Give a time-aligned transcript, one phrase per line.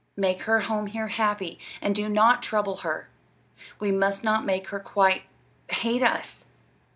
[0.17, 3.07] Make her home here happy, and do not trouble her.
[3.79, 5.25] We must not make her quite
[5.69, 6.45] hate us!"